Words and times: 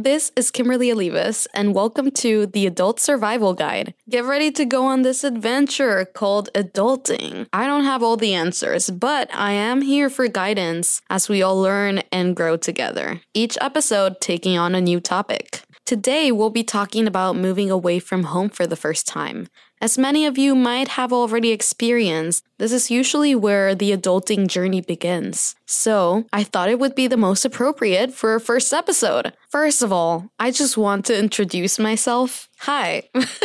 This 0.00 0.30
is 0.36 0.52
Kimberly 0.52 0.90
Olivas, 0.90 1.48
and 1.52 1.74
welcome 1.74 2.12
to 2.12 2.46
the 2.46 2.68
Adult 2.68 3.00
Survival 3.00 3.52
Guide. 3.52 3.94
Get 4.08 4.24
ready 4.24 4.52
to 4.52 4.64
go 4.64 4.84
on 4.84 5.02
this 5.02 5.24
adventure 5.24 6.04
called 6.04 6.50
adulting. 6.54 7.48
I 7.52 7.66
don't 7.66 7.82
have 7.82 8.00
all 8.00 8.16
the 8.16 8.32
answers, 8.32 8.90
but 8.90 9.28
I 9.34 9.50
am 9.50 9.82
here 9.82 10.08
for 10.08 10.28
guidance 10.28 11.02
as 11.10 11.28
we 11.28 11.42
all 11.42 11.60
learn 11.60 12.02
and 12.12 12.36
grow 12.36 12.56
together. 12.56 13.22
Each 13.34 13.58
episode 13.60 14.20
taking 14.20 14.56
on 14.56 14.76
a 14.76 14.80
new 14.80 15.00
topic. 15.00 15.62
Today, 15.84 16.30
we'll 16.30 16.50
be 16.50 16.62
talking 16.62 17.08
about 17.08 17.34
moving 17.34 17.68
away 17.68 17.98
from 17.98 18.24
home 18.24 18.50
for 18.50 18.68
the 18.68 18.76
first 18.76 19.04
time. 19.04 19.48
As 19.80 19.96
many 19.96 20.26
of 20.26 20.36
you 20.36 20.56
might 20.56 20.88
have 20.88 21.12
already 21.12 21.52
experienced, 21.52 22.44
this 22.58 22.72
is 22.72 22.90
usually 22.90 23.36
where 23.36 23.76
the 23.76 23.96
adulting 23.96 24.48
journey 24.48 24.80
begins. 24.80 25.54
So, 25.66 26.24
I 26.32 26.42
thought 26.42 26.68
it 26.68 26.80
would 26.80 26.96
be 26.96 27.06
the 27.06 27.16
most 27.16 27.44
appropriate 27.44 28.12
for 28.12 28.34
a 28.34 28.40
first 28.40 28.72
episode. 28.72 29.34
First 29.48 29.80
of 29.80 29.92
all, 29.92 30.32
I 30.36 30.50
just 30.50 30.76
want 30.76 31.06
to 31.06 31.16
introduce 31.16 31.78
myself. 31.78 32.48
Hi, 32.62 33.04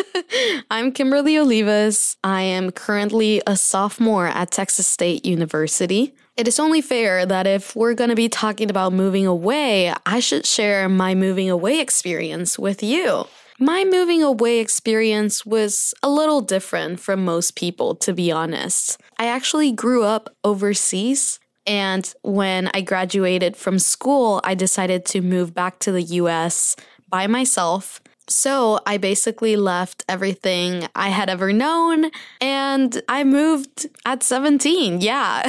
I'm 0.72 0.92
Kimberly 0.92 1.36
Olivas. 1.36 2.16
I 2.24 2.42
am 2.42 2.72
currently 2.72 3.44
a 3.46 3.56
sophomore 3.56 4.28
at 4.28 4.50
Texas 4.50 4.88
State 4.88 5.26
University. 5.26 6.16
It 6.36 6.48
is 6.48 6.60
only 6.60 6.82
fair 6.82 7.28
that 7.28 7.46
if 7.46 7.76
we're 7.76 7.94
going 7.94 8.10
to 8.10 8.16
be 8.16 8.28
talking 8.28 8.72
about 8.72 8.92
moving 8.92 9.28
away, 9.28 9.94
I 10.04 10.20
should 10.20 10.48
share 10.48 10.90
my 10.90 11.14
moving 11.14 11.52
away 11.52 11.80
experience 11.80 12.58
with 12.58 12.82
you. 12.82 13.28
My 13.60 13.86
moving 13.86 14.24
away 14.24 14.60
experience 14.60 15.46
was 15.46 15.94
a 16.02 16.10
little 16.10 16.42
different 16.42 17.00
from 17.00 17.24
most 17.24 17.56
people, 17.56 17.96
to 17.96 18.14
be 18.14 18.32
honest. 18.32 19.00
I 19.18 19.28
actually 19.28 19.72
grew 19.72 20.04
up 20.04 20.36
overseas, 20.44 21.40
and 21.66 22.12
when 22.24 22.70
I 22.74 22.82
graduated 22.82 23.56
from 23.56 23.80
school, 23.80 24.42
I 24.44 24.56
decided 24.56 25.06
to 25.08 25.22
move 25.22 25.54
back 25.54 25.80
to 25.80 25.92
the 25.92 26.02
US 26.02 26.76
by 27.10 27.28
myself. 27.28 28.02
So 28.28 28.80
I 28.86 28.98
basically 28.98 29.56
left 29.56 30.04
everything 30.08 30.88
I 30.96 31.10
had 31.10 31.30
ever 31.30 31.52
known 31.52 32.10
and 32.40 33.02
I 33.10 33.24
moved 33.24 33.88
at 34.06 34.24
17. 34.24 35.02
Yeah. 35.02 35.48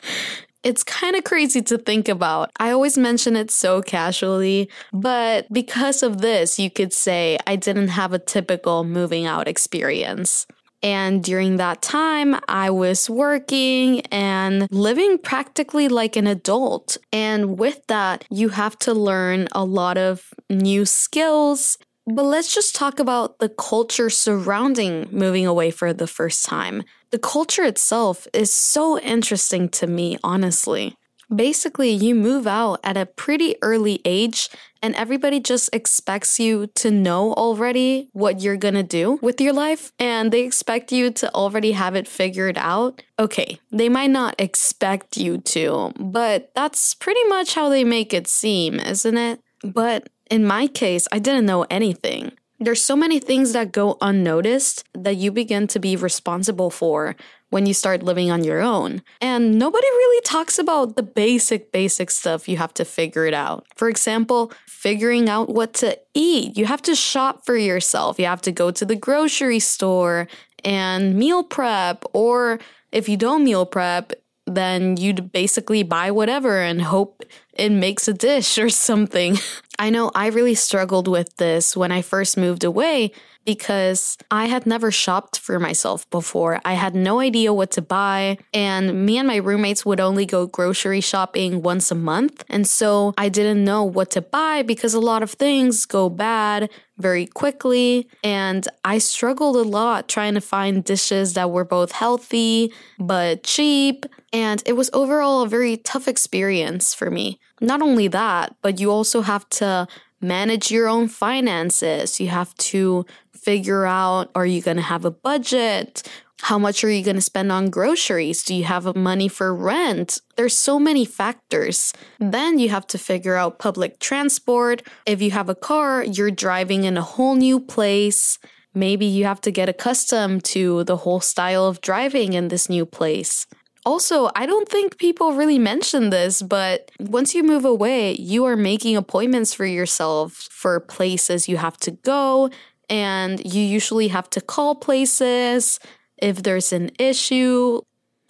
It's 0.66 0.82
kind 0.82 1.14
of 1.14 1.22
crazy 1.22 1.62
to 1.62 1.78
think 1.78 2.08
about. 2.08 2.50
I 2.58 2.72
always 2.72 2.98
mention 2.98 3.36
it 3.36 3.52
so 3.52 3.80
casually, 3.82 4.68
but 4.92 5.46
because 5.52 6.02
of 6.02 6.22
this, 6.22 6.58
you 6.58 6.72
could 6.72 6.92
say 6.92 7.38
I 7.46 7.54
didn't 7.54 7.86
have 7.86 8.12
a 8.12 8.18
typical 8.18 8.82
moving 8.82 9.26
out 9.26 9.46
experience. 9.46 10.44
And 10.82 11.22
during 11.22 11.58
that 11.58 11.82
time, 11.82 12.34
I 12.48 12.70
was 12.70 13.08
working 13.08 14.00
and 14.06 14.66
living 14.72 15.18
practically 15.18 15.86
like 15.88 16.16
an 16.16 16.26
adult. 16.26 16.96
And 17.12 17.60
with 17.60 17.86
that, 17.86 18.24
you 18.28 18.48
have 18.48 18.76
to 18.80 18.92
learn 18.92 19.46
a 19.52 19.64
lot 19.64 19.96
of 19.96 20.34
new 20.50 20.84
skills 20.84 21.78
but 22.06 22.24
let's 22.24 22.54
just 22.54 22.74
talk 22.74 22.98
about 22.98 23.38
the 23.38 23.48
culture 23.48 24.10
surrounding 24.10 25.08
moving 25.10 25.46
away 25.46 25.70
for 25.70 25.92
the 25.92 26.06
first 26.06 26.44
time. 26.44 26.84
The 27.10 27.18
culture 27.18 27.64
itself 27.64 28.28
is 28.32 28.52
so 28.52 28.98
interesting 29.00 29.68
to 29.70 29.86
me, 29.86 30.18
honestly. 30.22 30.96
Basically, 31.34 31.90
you 31.90 32.14
move 32.14 32.46
out 32.46 32.78
at 32.84 32.96
a 32.96 33.04
pretty 33.04 33.56
early 33.60 34.00
age, 34.04 34.48
and 34.80 34.94
everybody 34.94 35.40
just 35.40 35.68
expects 35.72 36.38
you 36.38 36.68
to 36.76 36.88
know 36.88 37.32
already 37.32 38.08
what 38.12 38.40
you're 38.40 38.56
gonna 38.56 38.84
do 38.84 39.18
with 39.20 39.40
your 39.40 39.52
life, 39.52 39.90
and 39.98 40.30
they 40.30 40.42
expect 40.42 40.92
you 40.92 41.10
to 41.10 41.34
already 41.34 41.72
have 41.72 41.96
it 41.96 42.06
figured 42.06 42.56
out. 42.58 43.02
Okay, 43.18 43.58
they 43.72 43.88
might 43.88 44.10
not 44.10 44.36
expect 44.38 45.16
you 45.16 45.38
to, 45.38 45.92
but 45.98 46.52
that's 46.54 46.94
pretty 46.94 47.24
much 47.24 47.54
how 47.56 47.68
they 47.68 47.82
make 47.82 48.14
it 48.14 48.28
seem, 48.28 48.78
isn't 48.78 49.16
it? 49.16 49.40
But 49.64 50.08
in 50.30 50.44
my 50.46 50.66
case, 50.66 51.06
I 51.12 51.18
didn't 51.18 51.46
know 51.46 51.66
anything. 51.70 52.32
There's 52.58 52.82
so 52.82 52.96
many 52.96 53.18
things 53.18 53.52
that 53.52 53.70
go 53.70 53.98
unnoticed 54.00 54.84
that 54.94 55.16
you 55.16 55.30
begin 55.30 55.66
to 55.68 55.78
be 55.78 55.94
responsible 55.94 56.70
for 56.70 57.14
when 57.50 57.66
you 57.66 57.74
start 57.74 58.02
living 58.02 58.30
on 58.30 58.44
your 58.44 58.62
own. 58.62 59.02
And 59.20 59.58
nobody 59.58 59.86
really 59.86 60.22
talks 60.22 60.58
about 60.58 60.96
the 60.96 61.02
basic, 61.02 61.70
basic 61.70 62.10
stuff 62.10 62.48
you 62.48 62.56
have 62.56 62.72
to 62.74 62.84
figure 62.84 63.26
it 63.26 63.34
out. 63.34 63.66
For 63.76 63.88
example, 63.88 64.52
figuring 64.66 65.28
out 65.28 65.50
what 65.50 65.74
to 65.74 65.98
eat. 66.14 66.56
You 66.56 66.64
have 66.64 66.82
to 66.82 66.94
shop 66.94 67.44
for 67.44 67.56
yourself. 67.56 68.18
You 68.18 68.24
have 68.24 68.42
to 68.42 68.52
go 68.52 68.70
to 68.70 68.84
the 68.84 68.96
grocery 68.96 69.60
store 69.60 70.26
and 70.64 71.14
meal 71.14 71.44
prep. 71.44 72.04
Or 72.14 72.58
if 72.90 73.08
you 73.08 73.16
don't 73.16 73.44
meal 73.44 73.66
prep, 73.66 74.12
then 74.46 74.96
you'd 74.96 75.32
basically 75.32 75.82
buy 75.82 76.10
whatever 76.10 76.60
and 76.60 76.80
hope 76.80 77.22
it 77.52 77.70
makes 77.70 78.08
a 78.08 78.14
dish 78.14 78.58
or 78.58 78.70
something. 78.88 79.38
I 79.78 79.90
know 79.90 80.10
I 80.14 80.28
really 80.28 80.54
struggled 80.54 81.08
with 81.08 81.36
this 81.36 81.76
when 81.76 81.92
I 81.92 82.02
first 82.02 82.36
moved 82.36 82.64
away 82.64 83.12
because 83.46 84.18
I 84.30 84.46
had 84.46 84.66
never 84.66 84.90
shopped 84.90 85.38
for 85.38 85.58
myself 85.58 86.08
before. 86.10 86.60
I 86.64 86.74
had 86.74 86.94
no 86.94 87.20
idea 87.20 87.54
what 87.54 87.70
to 87.72 87.82
buy, 87.82 88.36
and 88.52 89.06
me 89.06 89.16
and 89.16 89.26
my 89.26 89.36
roommates 89.36 89.86
would 89.86 90.00
only 90.00 90.26
go 90.26 90.46
grocery 90.46 91.00
shopping 91.00 91.62
once 91.62 91.90
a 91.90 91.94
month. 91.94 92.44
And 92.50 92.66
so 92.66 93.14
I 93.16 93.30
didn't 93.30 93.64
know 93.64 93.84
what 93.84 94.10
to 94.10 94.20
buy 94.20 94.62
because 94.62 94.92
a 94.92 95.00
lot 95.00 95.22
of 95.22 95.30
things 95.30 95.86
go 95.86 96.10
bad 96.10 96.68
very 96.98 97.26
quickly. 97.26 98.08
And 98.24 98.66
I 98.84 98.98
struggled 98.98 99.56
a 99.56 99.62
lot 99.62 100.08
trying 100.08 100.34
to 100.34 100.40
find 100.40 100.84
dishes 100.84 101.34
that 101.34 101.50
were 101.50 101.64
both 101.64 101.92
healthy 101.92 102.72
but 102.98 103.42
cheap. 103.44 104.06
And 104.32 104.62
it 104.66 104.72
was 104.72 104.90
overall 104.92 105.42
a 105.42 105.48
very 105.48 105.76
tough 105.76 106.08
experience 106.08 106.94
for 106.94 107.10
me. 107.10 107.38
Not 107.60 107.80
only 107.80 108.08
that, 108.08 108.56
but 108.60 108.80
you 108.80 108.90
also 108.90 109.22
have 109.22 109.48
to 109.50 109.86
manage 110.20 110.70
your 110.70 110.88
own 110.88 111.08
finances. 111.08 112.20
You 112.20 112.28
have 112.28 112.54
to 112.56 113.04
figure 113.46 113.86
out 113.86 114.28
are 114.34 114.44
you 114.44 114.60
going 114.60 114.76
to 114.76 114.82
have 114.82 115.04
a 115.04 115.10
budget? 115.10 116.02
How 116.42 116.58
much 116.58 116.82
are 116.82 116.90
you 116.90 117.04
going 117.04 117.14
to 117.22 117.30
spend 117.32 117.52
on 117.52 117.70
groceries? 117.70 118.42
Do 118.42 118.52
you 118.56 118.64
have 118.64 118.96
money 118.96 119.28
for 119.28 119.54
rent? 119.54 120.18
There's 120.36 120.58
so 120.58 120.80
many 120.80 121.04
factors. 121.04 121.92
Then 122.18 122.58
you 122.58 122.68
have 122.70 122.88
to 122.88 122.98
figure 122.98 123.36
out 123.36 123.60
public 123.60 124.00
transport. 124.00 124.82
If 125.06 125.22
you 125.22 125.30
have 125.30 125.48
a 125.48 125.54
car, 125.54 126.02
you're 126.02 126.32
driving 126.32 126.82
in 126.82 126.96
a 126.96 127.02
whole 127.12 127.36
new 127.36 127.60
place. 127.60 128.40
Maybe 128.74 129.06
you 129.06 129.24
have 129.26 129.40
to 129.42 129.52
get 129.52 129.68
accustomed 129.68 130.42
to 130.56 130.82
the 130.82 130.98
whole 130.98 131.20
style 131.20 131.66
of 131.66 131.80
driving 131.80 132.32
in 132.32 132.48
this 132.48 132.68
new 132.68 132.84
place. 132.84 133.46
Also, 133.86 134.28
I 134.34 134.46
don't 134.46 134.68
think 134.68 134.98
people 134.98 135.34
really 135.34 135.60
mention 135.60 136.10
this, 136.10 136.42
but 136.42 136.90
once 136.98 137.36
you 137.36 137.44
move 137.44 137.64
away, 137.64 138.16
you 138.18 138.44
are 138.44 138.56
making 138.56 138.96
appointments 138.96 139.54
for 139.54 139.64
yourself 139.64 140.32
for 140.50 140.80
places 140.80 141.48
you 141.48 141.58
have 141.58 141.76
to 141.86 141.92
go 141.92 142.50
and 142.88 143.40
you 143.44 143.62
usually 143.62 144.08
have 144.08 144.30
to 144.30 144.40
call 144.40 144.74
places 144.74 145.78
if 146.18 146.42
there's 146.42 146.72
an 146.72 146.90
issue. 146.98 147.80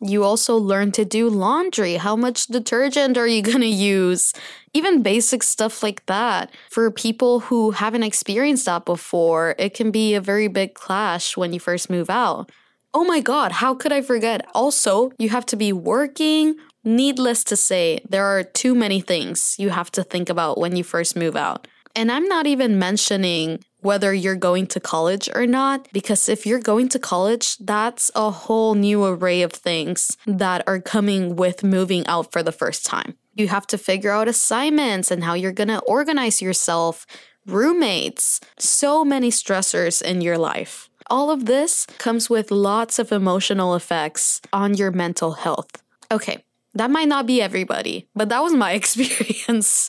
You 0.00 0.25
also 0.25 0.56
learn 0.56 0.93
to 0.93 1.05
do 1.05 1.31
laundry. 1.31 1.94
How 1.94 2.17
much 2.17 2.47
detergent 2.47 3.17
are 3.17 3.27
you 3.27 3.43
going 3.50 3.61
to 3.61 3.67
use? 3.67 4.33
Even 4.75 5.03
basic 5.03 5.43
stuff 5.43 5.83
like 5.83 6.05
that. 6.06 6.50
For 6.71 6.91
people 6.91 7.41
who 7.41 7.71
haven't 7.71 8.03
experienced 8.03 8.67
that 8.67 8.84
before, 8.84 9.55
it 9.59 9.75
can 9.75 9.91
be 9.91 10.15
a 10.15 10.21
very 10.21 10.49
big 10.49 10.75
clash 10.75 11.37
when 11.37 11.53
you 11.53 11.61
first 11.61 11.88
move 11.88 12.11
out. 12.11 12.50
Oh 12.93 13.05
my 13.05 13.21
god, 13.21 13.53
how 13.53 13.75
could 13.75 13.93
I 13.93 14.00
forget? 14.00 14.47
Also, 14.55 15.12
you 15.19 15.28
have 15.28 15.44
to 15.47 15.56
be 15.56 15.73
working. 15.73 16.56
Needless 16.83 17.44
to 17.44 17.56
say, 17.56 18.00
there 18.09 18.25
are 18.25 18.43
too 18.43 18.75
many 18.75 19.00
things 19.00 19.56
you 19.59 19.71
have 19.71 19.91
to 19.93 20.03
think 20.03 20.31
about 20.31 20.56
when 20.56 20.77
you 20.77 20.84
first 20.84 21.17
move 21.17 21.37
out. 21.37 21.69
And 21.94 22.12
I'm 22.12 22.28
not 22.28 22.47
even 22.47 22.78
mentioning 22.78 23.65
whether 23.87 24.13
you're 24.13 24.35
going 24.35 24.67
to 24.67 24.81
college 24.81 25.31
or 25.35 25.47
not, 25.47 25.89
because 25.93 26.29
if 26.29 26.45
you're 26.45 26.59
going 26.73 26.89
to 26.91 26.99
college, 26.99 27.57
that's 27.59 28.11
a 28.15 28.31
whole 28.31 28.75
new 28.75 29.05
array 29.05 29.43
of 29.43 29.53
things 29.53 30.17
that 30.27 30.65
are 30.67 30.81
coming 30.81 31.37
with 31.37 31.63
moving 31.63 32.05
out 32.09 32.33
for 32.33 32.43
the 32.43 32.53
first 32.53 32.85
time. 32.85 33.15
You 33.35 33.47
have 33.49 33.67
to 33.69 33.79
figure 33.79 34.11
out 34.11 34.29
assignments 34.29 35.11
and 35.11 35.23
how 35.23 35.35
you're 35.35 35.53
going 35.53 35.69
to 35.69 35.81
organize 35.83 36.43
yourself, 36.43 37.07
roommates, 37.47 38.41
so 38.59 39.05
many 39.05 39.31
stressors 39.31 40.03
in 40.03 40.21
your 40.21 40.37
life. 40.37 40.91
All 41.09 41.31
of 41.31 41.47
this 41.47 41.87
comes 41.99 42.29
with 42.29 42.50
lots 42.50 42.99
of 42.99 43.12
emotional 43.12 43.77
effects 43.77 44.41
on 44.53 44.75
your 44.75 44.91
mental 44.91 45.32
health. 45.32 45.71
Okay, 46.11 46.44
that 46.75 46.91
might 46.91 47.09
not 47.09 47.27
be 47.27 47.41
everybody, 47.41 48.09
but 48.17 48.29
that 48.31 48.43
was 48.43 48.53
my 48.53 48.73
experience 48.81 49.89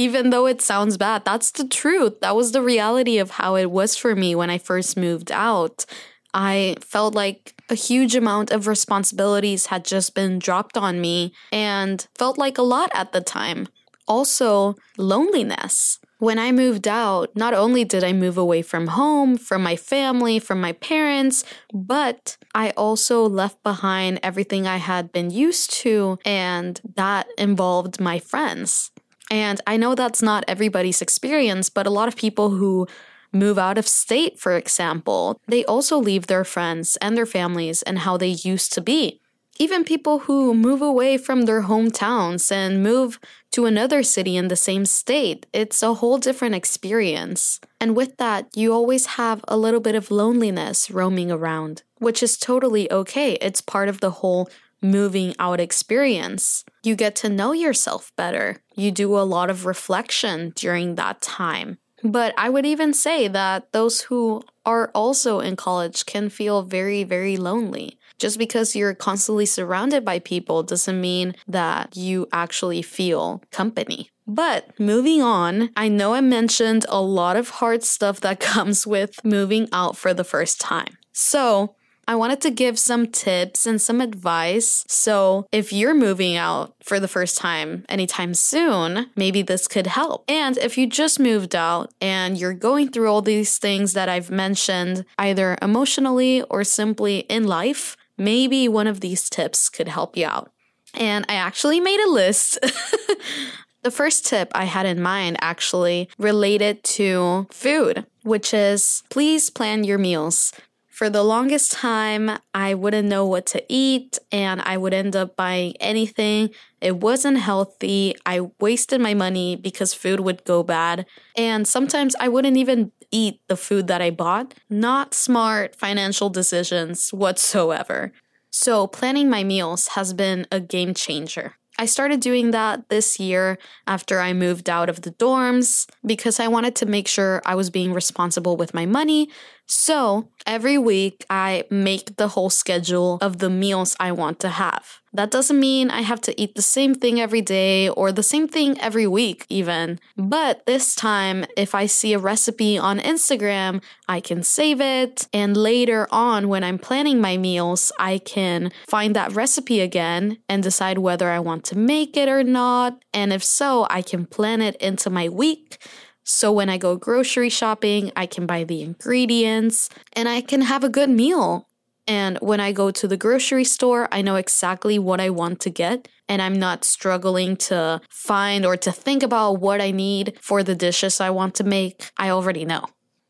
even 0.00 0.30
though 0.30 0.46
it 0.46 0.62
sounds 0.62 0.96
bad, 0.96 1.26
that's 1.26 1.50
the 1.50 1.68
truth. 1.68 2.20
That 2.20 2.34
was 2.34 2.52
the 2.52 2.62
reality 2.62 3.18
of 3.18 3.32
how 3.32 3.54
it 3.56 3.70
was 3.70 3.96
for 3.96 4.16
me 4.16 4.34
when 4.34 4.48
I 4.48 4.56
first 4.56 4.96
moved 4.96 5.30
out. 5.30 5.84
I 6.32 6.76
felt 6.80 7.14
like 7.14 7.54
a 7.68 7.74
huge 7.74 8.16
amount 8.16 8.50
of 8.50 8.66
responsibilities 8.66 9.66
had 9.66 9.84
just 9.84 10.14
been 10.14 10.38
dropped 10.38 10.78
on 10.78 11.02
me 11.02 11.34
and 11.52 12.06
felt 12.16 12.38
like 12.38 12.56
a 12.56 12.62
lot 12.62 12.90
at 12.94 13.12
the 13.12 13.20
time. 13.20 13.68
Also, 14.08 14.74
loneliness. 14.96 15.98
When 16.18 16.38
I 16.38 16.50
moved 16.50 16.88
out, 16.88 17.36
not 17.36 17.52
only 17.52 17.84
did 17.84 18.02
I 18.02 18.14
move 18.14 18.38
away 18.38 18.62
from 18.62 18.86
home, 18.86 19.36
from 19.36 19.62
my 19.62 19.76
family, 19.76 20.38
from 20.38 20.62
my 20.62 20.72
parents, 20.72 21.44
but 21.74 22.38
I 22.54 22.70
also 22.70 23.28
left 23.28 23.62
behind 23.62 24.18
everything 24.22 24.66
I 24.66 24.78
had 24.78 25.12
been 25.12 25.30
used 25.30 25.72
to, 25.82 26.18
and 26.24 26.80
that 26.96 27.26
involved 27.36 28.00
my 28.00 28.18
friends. 28.18 28.90
And 29.30 29.60
I 29.66 29.76
know 29.76 29.94
that's 29.94 30.22
not 30.22 30.44
everybody's 30.48 31.00
experience, 31.00 31.70
but 31.70 31.86
a 31.86 31.90
lot 31.90 32.08
of 32.08 32.16
people 32.16 32.50
who 32.50 32.86
move 33.32 33.58
out 33.58 33.78
of 33.78 33.86
state, 33.86 34.38
for 34.38 34.56
example, 34.56 35.40
they 35.46 35.64
also 35.64 35.96
leave 35.98 36.26
their 36.26 36.44
friends 36.44 36.96
and 37.00 37.16
their 37.16 37.26
families 37.26 37.82
and 37.82 38.00
how 38.00 38.16
they 38.16 38.28
used 38.28 38.72
to 38.72 38.80
be. 38.80 39.20
Even 39.58 39.84
people 39.84 40.20
who 40.20 40.54
move 40.54 40.80
away 40.80 41.18
from 41.18 41.42
their 41.42 41.64
hometowns 41.64 42.50
and 42.50 42.82
move 42.82 43.20
to 43.52 43.66
another 43.66 44.02
city 44.02 44.34
in 44.36 44.48
the 44.48 44.56
same 44.56 44.86
state, 44.86 45.44
it's 45.52 45.82
a 45.82 45.94
whole 45.94 46.16
different 46.16 46.54
experience. 46.54 47.60
And 47.78 47.94
with 47.94 48.16
that, 48.16 48.48
you 48.56 48.72
always 48.72 49.04
have 49.20 49.44
a 49.48 49.58
little 49.58 49.80
bit 49.80 49.94
of 49.94 50.10
loneliness 50.10 50.90
roaming 50.90 51.30
around, 51.30 51.82
which 51.98 52.22
is 52.22 52.38
totally 52.38 52.90
okay. 52.90 53.34
It's 53.42 53.60
part 53.60 53.90
of 53.90 54.00
the 54.00 54.10
whole 54.10 54.48
moving 54.82 55.34
out 55.38 55.60
experience. 55.60 56.64
You 56.82 56.94
get 56.96 57.14
to 57.16 57.28
know 57.28 57.52
yourself 57.52 58.12
better. 58.16 58.62
You 58.74 58.90
do 58.90 59.18
a 59.18 59.22
lot 59.22 59.50
of 59.50 59.66
reflection 59.66 60.52
during 60.56 60.94
that 60.94 61.20
time. 61.20 61.78
But 62.02 62.34
I 62.38 62.48
would 62.48 62.64
even 62.64 62.94
say 62.94 63.28
that 63.28 63.72
those 63.72 64.02
who 64.02 64.42
are 64.64 64.90
also 64.94 65.40
in 65.40 65.56
college 65.56 66.06
can 66.06 66.30
feel 66.30 66.62
very, 66.62 67.04
very 67.04 67.36
lonely. 67.36 67.98
Just 68.18 68.38
because 68.38 68.76
you're 68.76 68.94
constantly 68.94 69.46
surrounded 69.46 70.04
by 70.04 70.18
people 70.18 70.62
doesn't 70.62 71.00
mean 71.00 71.34
that 71.48 71.96
you 71.96 72.26
actually 72.32 72.82
feel 72.82 73.42
company. 73.50 74.10
But 74.26 74.78
moving 74.78 75.22
on, 75.22 75.70
I 75.76 75.88
know 75.88 76.14
I 76.14 76.20
mentioned 76.20 76.86
a 76.88 77.00
lot 77.00 77.36
of 77.36 77.48
hard 77.48 77.82
stuff 77.82 78.20
that 78.20 78.40
comes 78.52 78.86
with 78.86 79.24
moving 79.24 79.68
out 79.72 79.96
for 79.96 80.14
the 80.14 80.24
first 80.24 80.60
time. 80.60 80.98
So, 81.12 81.74
I 82.10 82.16
wanted 82.16 82.40
to 82.40 82.50
give 82.50 82.76
some 82.76 83.06
tips 83.06 83.66
and 83.66 83.80
some 83.80 84.00
advice. 84.00 84.84
So, 84.88 85.46
if 85.52 85.72
you're 85.72 85.94
moving 85.94 86.34
out 86.34 86.74
for 86.82 86.98
the 86.98 87.06
first 87.06 87.38
time 87.38 87.84
anytime 87.88 88.34
soon, 88.34 89.10
maybe 89.14 89.42
this 89.42 89.68
could 89.68 89.86
help. 89.86 90.24
And 90.28 90.58
if 90.58 90.76
you 90.76 90.88
just 90.88 91.20
moved 91.20 91.54
out 91.54 91.94
and 92.00 92.36
you're 92.36 92.52
going 92.52 92.90
through 92.90 93.08
all 93.08 93.22
these 93.22 93.58
things 93.58 93.92
that 93.92 94.08
I've 94.08 94.28
mentioned, 94.28 95.04
either 95.20 95.56
emotionally 95.62 96.42
or 96.50 96.64
simply 96.64 97.20
in 97.28 97.44
life, 97.46 97.96
maybe 98.18 98.66
one 98.66 98.88
of 98.88 98.98
these 98.98 99.30
tips 99.30 99.68
could 99.68 99.86
help 99.86 100.16
you 100.16 100.26
out. 100.26 100.50
And 100.94 101.24
I 101.28 101.34
actually 101.34 101.78
made 101.78 102.00
a 102.00 102.10
list. 102.10 102.58
the 103.82 103.92
first 103.92 104.26
tip 104.26 104.50
I 104.52 104.64
had 104.64 104.84
in 104.84 105.00
mind 105.00 105.36
actually 105.40 106.08
related 106.18 106.82
to 106.98 107.46
food, 107.52 108.04
which 108.24 108.52
is 108.52 109.04
please 109.10 109.48
plan 109.48 109.84
your 109.84 109.98
meals. 109.98 110.52
For 111.00 111.08
the 111.08 111.22
longest 111.22 111.72
time, 111.72 112.30
I 112.52 112.74
wouldn't 112.74 113.08
know 113.08 113.24
what 113.24 113.46
to 113.46 113.64
eat 113.70 114.18
and 114.30 114.60
I 114.60 114.76
would 114.76 114.92
end 114.92 115.16
up 115.16 115.34
buying 115.34 115.74
anything. 115.80 116.50
It 116.82 116.98
wasn't 116.98 117.38
healthy. 117.38 118.16
I 118.26 118.50
wasted 118.60 119.00
my 119.00 119.14
money 119.14 119.56
because 119.56 119.94
food 119.94 120.20
would 120.20 120.44
go 120.44 120.62
bad. 120.62 121.06
And 121.34 121.66
sometimes 121.66 122.14
I 122.20 122.28
wouldn't 122.28 122.58
even 122.58 122.92
eat 123.10 123.40
the 123.48 123.56
food 123.56 123.86
that 123.86 124.02
I 124.02 124.10
bought. 124.10 124.52
Not 124.68 125.14
smart 125.14 125.74
financial 125.74 126.28
decisions 126.28 127.14
whatsoever. 127.14 128.12
So, 128.50 128.86
planning 128.86 129.30
my 129.30 129.42
meals 129.42 129.88
has 129.96 130.12
been 130.12 130.46
a 130.52 130.60
game 130.60 130.92
changer. 130.92 131.54
I 131.80 131.86
started 131.86 132.20
doing 132.20 132.50
that 132.50 132.90
this 132.90 133.18
year 133.18 133.56
after 133.86 134.20
I 134.20 134.34
moved 134.34 134.68
out 134.68 134.90
of 134.90 135.00
the 135.00 135.12
dorms 135.12 135.88
because 136.04 136.38
I 136.38 136.46
wanted 136.46 136.76
to 136.76 136.84
make 136.84 137.08
sure 137.08 137.40
I 137.46 137.54
was 137.54 137.70
being 137.70 137.94
responsible 137.94 138.58
with 138.58 138.74
my 138.74 138.84
money. 138.84 139.30
So 139.64 140.28
every 140.46 140.76
week 140.76 141.24
I 141.30 141.64
make 141.70 142.16
the 142.16 142.28
whole 142.28 142.50
schedule 142.50 143.16
of 143.22 143.38
the 143.38 143.48
meals 143.48 143.96
I 143.98 144.12
want 144.12 144.40
to 144.40 144.50
have. 144.50 144.99
That 145.12 145.32
doesn't 145.32 145.58
mean 145.58 145.90
I 145.90 146.02
have 146.02 146.20
to 146.22 146.40
eat 146.40 146.54
the 146.54 146.62
same 146.62 146.94
thing 146.94 147.20
every 147.20 147.40
day 147.42 147.88
or 147.88 148.12
the 148.12 148.22
same 148.22 148.46
thing 148.46 148.80
every 148.80 149.08
week, 149.08 149.44
even. 149.48 149.98
But 150.16 150.64
this 150.66 150.94
time, 150.94 151.46
if 151.56 151.74
I 151.74 151.86
see 151.86 152.12
a 152.12 152.18
recipe 152.18 152.78
on 152.78 153.00
Instagram, 153.00 153.82
I 154.08 154.20
can 154.20 154.44
save 154.44 154.80
it. 154.80 155.26
And 155.32 155.56
later 155.56 156.06
on, 156.12 156.48
when 156.48 156.62
I'm 156.62 156.78
planning 156.78 157.20
my 157.20 157.36
meals, 157.36 157.90
I 157.98 158.18
can 158.18 158.70
find 158.86 159.16
that 159.16 159.32
recipe 159.32 159.80
again 159.80 160.38
and 160.48 160.62
decide 160.62 160.98
whether 160.98 161.28
I 161.28 161.40
want 161.40 161.64
to 161.64 161.78
make 161.78 162.16
it 162.16 162.28
or 162.28 162.44
not. 162.44 163.02
And 163.12 163.32
if 163.32 163.42
so, 163.42 163.88
I 163.90 164.02
can 164.02 164.26
plan 164.26 164.62
it 164.62 164.76
into 164.76 165.10
my 165.10 165.28
week. 165.28 165.78
So 166.22 166.52
when 166.52 166.68
I 166.68 166.78
go 166.78 166.94
grocery 166.94 167.48
shopping, 167.48 168.12
I 168.14 168.26
can 168.26 168.46
buy 168.46 168.62
the 168.62 168.82
ingredients 168.82 169.88
and 170.12 170.28
I 170.28 170.40
can 170.40 170.60
have 170.60 170.84
a 170.84 170.88
good 170.88 171.10
meal 171.10 171.66
and 172.06 172.38
when 172.40 172.60
I 172.60 172.72
go 172.72 172.90
to 172.90 173.06
the 173.06 173.16
grocery 173.16 173.64
store, 173.64 174.08
I 174.10 174.22
know 174.22 174.36
exactly 174.36 174.98
what 174.98 175.20
I 175.20 175.30
want 175.30 175.60
to 175.60 175.70
get. 175.70 176.08
And 176.28 176.40
I'm 176.40 176.54
not 176.54 176.84
struggling 176.84 177.56
to 177.68 178.00
find 178.08 178.64
or 178.64 178.76
to 178.78 178.92
think 178.92 179.22
about 179.22 179.60
what 179.60 179.80
I 179.80 179.90
need 179.90 180.38
for 180.40 180.62
the 180.62 180.74
dishes 180.74 181.20
I 181.20 181.30
want 181.30 181.54
to 181.56 181.64
make. 181.64 182.10
I 182.16 182.30
already 182.30 182.64
know. 182.64 182.86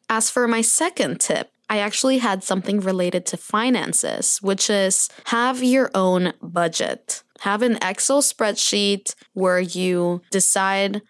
As 0.08 0.30
for 0.30 0.46
my 0.48 0.60
second 0.60 1.20
tip, 1.20 1.50
I 1.68 1.78
actually 1.78 2.18
had 2.18 2.42
something 2.42 2.80
related 2.80 3.26
to 3.26 3.36
finances, 3.36 4.38
which 4.42 4.68
is 4.68 5.08
have 5.26 5.62
your 5.62 5.90
own 5.94 6.32
budget. 6.42 7.22
Have 7.40 7.62
an 7.62 7.78
Excel 7.80 8.22
spreadsheet 8.22 9.14
where 9.34 9.60
you 9.60 10.20
decide 10.30 11.00